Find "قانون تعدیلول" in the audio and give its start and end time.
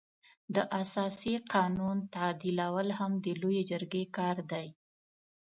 1.53-2.89